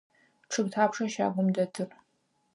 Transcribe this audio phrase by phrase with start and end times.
[0.51, 1.89] Чъыг тхьапша щагум дэтыр?